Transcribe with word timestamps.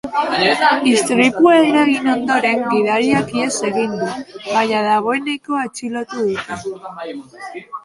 Istripua 0.91 1.51
eragin 1.65 2.09
ondoren, 2.13 2.63
gidariak 2.71 3.31
ihes 3.37 3.59
egin 3.71 3.95
du, 4.01 4.09
baina 4.49 4.81
dagoeneko 4.89 5.61
atxilotu 5.67 6.27
dute. 6.33 6.61